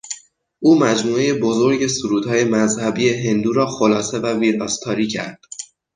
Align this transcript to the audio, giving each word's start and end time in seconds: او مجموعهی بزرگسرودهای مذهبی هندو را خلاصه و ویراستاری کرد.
او 0.59 0.79
مجموعهی 0.79 1.33
بزرگسرودهای 1.33 2.43
مذهبی 2.43 3.27
هندو 3.27 3.53
را 3.53 3.65
خلاصه 3.67 4.19
و 4.19 4.27
ویراستاری 4.39 5.07
کرد. 5.07 5.39